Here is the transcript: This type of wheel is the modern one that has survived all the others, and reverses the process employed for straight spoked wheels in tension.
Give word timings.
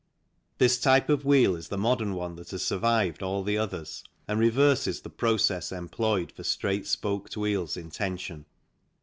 This 0.57 0.79
type 0.79 1.09
of 1.09 1.25
wheel 1.25 1.55
is 1.55 1.67
the 1.67 1.77
modern 1.77 2.15
one 2.15 2.35
that 2.37 2.49
has 2.49 2.63
survived 2.63 3.21
all 3.21 3.43
the 3.43 3.59
others, 3.59 4.03
and 4.27 4.39
reverses 4.39 5.01
the 5.01 5.11
process 5.11 5.71
employed 5.71 6.31
for 6.31 6.43
straight 6.43 6.87
spoked 6.87 7.37
wheels 7.37 7.77
in 7.77 7.91
tension. 7.91 8.45